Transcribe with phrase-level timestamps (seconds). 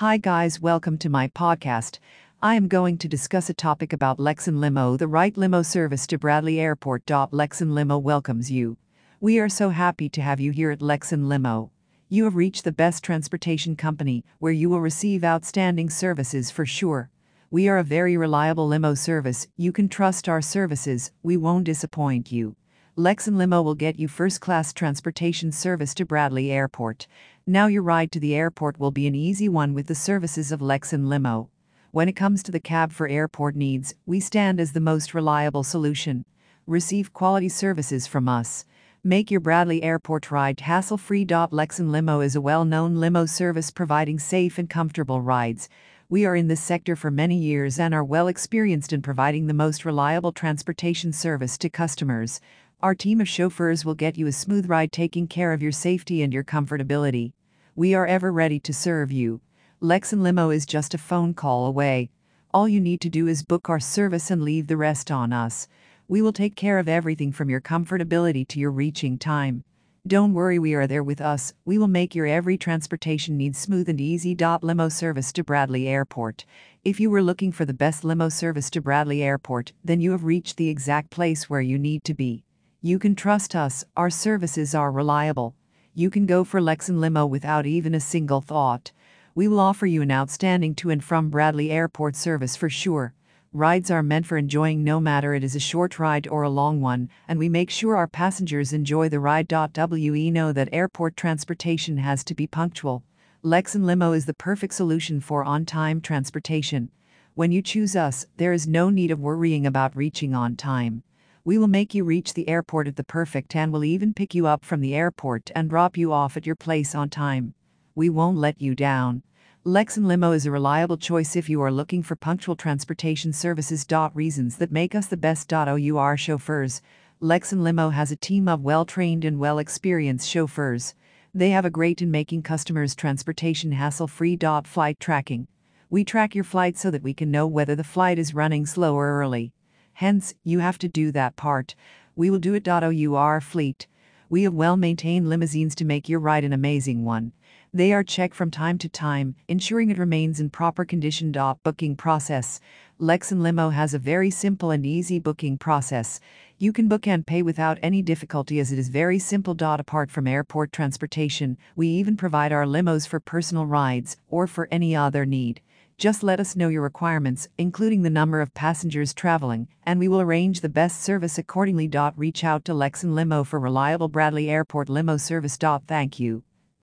[0.00, 2.00] Hi, guys, welcome to my podcast.
[2.42, 6.18] I am going to discuss a topic about Lexon Limo, the right limo service to
[6.18, 7.06] Bradley Airport.
[7.06, 8.76] Lexon Limo welcomes you.
[9.22, 11.70] We are so happy to have you here at Lexon Limo.
[12.10, 17.08] You have reached the best transportation company where you will receive outstanding services for sure.
[17.50, 19.46] We are a very reliable limo service.
[19.56, 22.54] You can trust our services, we won't disappoint you.
[22.98, 27.06] Lexon Limo will get you first class transportation service to Bradley Airport.
[27.48, 30.58] Now your ride to the airport will be an easy one with the services of
[30.58, 31.48] Lexon Limo.
[31.92, 35.62] When it comes to the cab for airport needs, we stand as the most reliable
[35.62, 36.24] solution.
[36.66, 38.64] Receive quality services from us.
[39.04, 41.24] Make your Bradley Airport ride hassle free.
[41.24, 45.68] Lexon Limo is a well known limo service providing safe and comfortable rides.
[46.08, 49.54] We are in this sector for many years and are well experienced in providing the
[49.54, 52.40] most reliable transportation service to customers.
[52.82, 56.22] Our team of chauffeurs will get you a smooth ride taking care of your safety
[56.22, 57.32] and your comfortability.
[57.74, 59.40] We are ever ready to serve you.
[59.80, 62.10] Lexon Limo is just a phone call away.
[62.52, 65.68] All you need to do is book our service and leave the rest on us.
[66.06, 69.64] We will take care of everything from your comfortability to your reaching time.
[70.06, 71.54] Don't worry, we are there with us.
[71.64, 74.36] We will make your every transportation need smooth and easy.
[74.36, 76.44] Limo service to Bradley Airport.
[76.84, 80.24] If you were looking for the best limo service to Bradley Airport, then you have
[80.24, 82.44] reached the exact place where you need to be.
[82.82, 85.54] You can trust us, our services are reliable.
[85.94, 88.92] You can go for Lexon Limo without even a single thought.
[89.34, 93.14] We will offer you an outstanding to and from Bradley Airport service for sure.
[93.52, 96.82] Rides are meant for enjoying no matter it is a short ride or a long
[96.82, 99.50] one, and we make sure our passengers enjoy the ride.
[99.88, 103.02] We know that airport transportation has to be punctual.
[103.42, 106.90] Lexon Limo is the perfect solution for on time transportation.
[107.34, 111.02] When you choose us, there is no need of worrying about reaching on time.
[111.46, 114.34] We will make you reach the airport at the perfect time and will even pick
[114.34, 117.54] you up from the airport and drop you off at your place on time.
[117.94, 119.22] We won't let you down.
[119.64, 123.86] Lexon Limo is a reliable choice if you are looking for punctual transportation services.
[124.12, 125.52] Reasons that make us the best.
[125.52, 126.82] OUR chauffeurs.
[127.22, 130.96] Lexon Limo has a team of well trained and well experienced chauffeurs.
[131.32, 134.36] They have a great in making customers' transportation hassle free.
[134.64, 135.46] Flight tracking.
[135.90, 138.96] We track your flight so that we can know whether the flight is running slow
[138.96, 139.52] or early.
[139.96, 141.74] Hence, you have to do that part.
[142.16, 142.68] We will do it.
[142.68, 143.86] OUR fleet.
[144.28, 147.32] We have well maintained limousines to make your ride an amazing one.
[147.72, 151.32] They are checked from time to time, ensuring it remains in proper condition.
[151.62, 152.60] Booking process.
[153.00, 156.20] Lexon Limo has a very simple and easy booking process.
[156.58, 159.56] You can book and pay without any difficulty as it is very simple.
[159.58, 164.94] Apart from airport transportation, we even provide our limos for personal rides or for any
[164.94, 165.62] other need.
[165.98, 170.20] Just let us know your requirements, including the number of passengers traveling, and we will
[170.20, 171.90] arrange the best service accordingly.
[172.16, 175.56] Reach out to Lexon Limo for reliable Bradley Airport limo service.
[175.86, 176.42] Thank you.